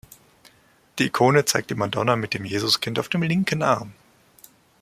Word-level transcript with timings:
Die 0.97 1.03
Ikone 1.05 1.45
zeigt 1.45 1.69
die 1.69 1.75
Madonna 1.75 2.15
mit 2.15 2.33
dem 2.33 2.43
Jesuskind 2.43 2.97
auf 2.97 3.07
dem 3.09 3.21
linken 3.21 3.61
Arm. 3.61 3.93